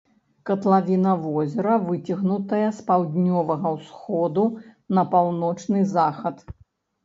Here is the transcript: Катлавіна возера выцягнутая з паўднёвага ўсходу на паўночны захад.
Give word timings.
Катлавіна 0.49 1.11
возера 1.25 1.75
выцягнутая 1.89 2.65
з 2.79 2.87
паўднёвага 2.89 3.75
ўсходу 3.77 4.49
на 4.97 5.07
паўночны 5.15 5.87
захад. 5.97 6.47